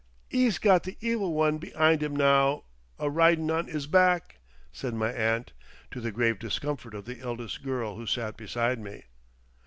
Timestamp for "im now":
2.01-2.63